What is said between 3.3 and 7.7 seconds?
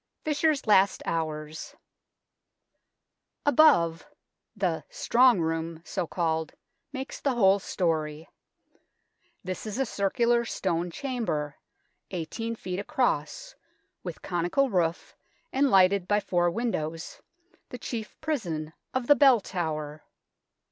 Above, the "Strong Room," so called, makes the whole